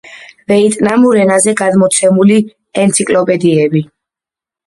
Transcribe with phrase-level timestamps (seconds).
[0.51, 2.39] ვიეტნამურ ენაზე გამოცემული
[2.85, 3.83] ენციკლოპედიები.